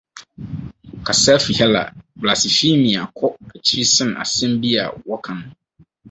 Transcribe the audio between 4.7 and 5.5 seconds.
a wɔka no.